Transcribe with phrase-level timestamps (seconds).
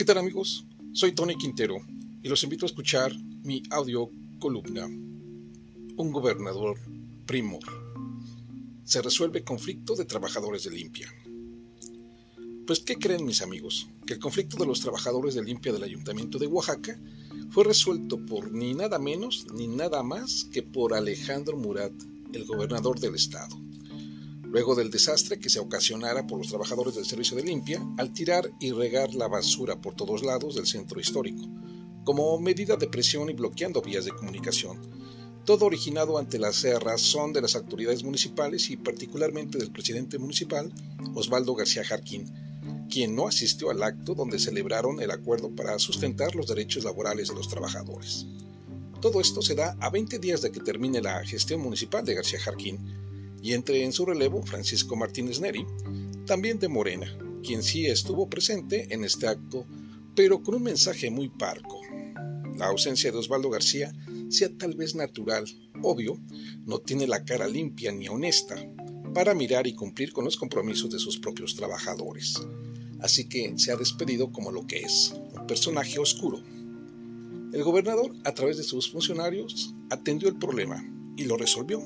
[0.00, 0.64] ¿Qué tal amigos?
[0.94, 1.76] Soy Tony Quintero
[2.22, 3.12] y los invito a escuchar
[3.44, 4.86] mi audio columna.
[4.86, 6.78] Un gobernador
[7.26, 7.60] primor.
[8.82, 11.12] Se resuelve conflicto de trabajadores de limpia.
[12.66, 13.90] Pues ¿qué creen mis amigos?
[14.06, 16.98] Que el conflicto de los trabajadores de limpia del ayuntamiento de Oaxaca
[17.50, 21.92] fue resuelto por ni nada menos ni nada más que por Alejandro Murat,
[22.32, 23.54] el gobernador del estado
[24.50, 28.50] luego del desastre que se ocasionara por los trabajadores del servicio de limpia al tirar
[28.58, 31.48] y regar la basura por todos lados del centro histórico,
[32.04, 34.80] como medida de presión y bloqueando vías de comunicación.
[35.44, 40.72] Todo originado ante la razón de las autoridades municipales y particularmente del presidente municipal,
[41.14, 42.32] Osvaldo García Jarquín,
[42.90, 47.34] quien no asistió al acto donde celebraron el acuerdo para sustentar los derechos laborales de
[47.34, 48.26] los trabajadores.
[49.00, 52.40] Todo esto se da a 20 días de que termine la gestión municipal de García
[52.40, 52.99] Jarquín,
[53.42, 55.64] y entre en su relevo Francisco Martínez Neri,
[56.26, 59.66] también de Morena, quien sí estuvo presente en este acto,
[60.14, 61.80] pero con un mensaje muy parco.
[62.56, 63.92] La ausencia de Osvaldo García,
[64.28, 65.44] sea tal vez natural,
[65.82, 66.20] obvio,
[66.66, 68.56] no tiene la cara limpia ni honesta
[69.14, 72.40] para mirar y cumplir con los compromisos de sus propios trabajadores.
[73.00, 76.42] Así que se ha despedido como lo que es, un personaje oscuro.
[77.52, 80.84] El gobernador, a través de sus funcionarios, atendió el problema
[81.16, 81.82] y lo resolvió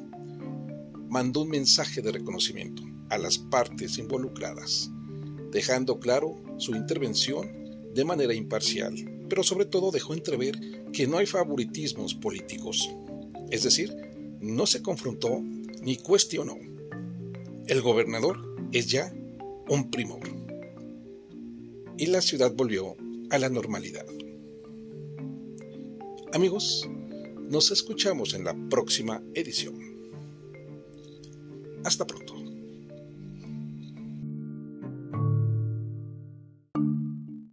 [1.15, 4.91] mandó un mensaje de reconocimiento a las partes involucradas,
[5.53, 8.97] dejando claro su intervención de manera imparcial,
[9.29, 10.59] pero sobre todo dejó entrever
[10.93, 12.91] que no hay favoritismos políticos,
[13.53, 13.95] es decir,
[14.41, 15.41] no se confrontó
[15.83, 16.57] ni cuestionó.
[17.69, 19.15] El gobernador es ya
[19.69, 20.23] un primor.
[21.97, 22.97] Y la ciudad volvió
[23.31, 24.05] a la normalidad.
[26.33, 26.89] Amigos,
[27.49, 29.94] nos escuchamos en la próxima edición.
[31.85, 32.34] Hasta pronto.